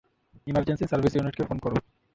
Emergency 0.47 0.85
service 0.91 1.13
ইউনিটকে 1.15 1.43
phone 1.49 1.57
করো। 1.63 1.77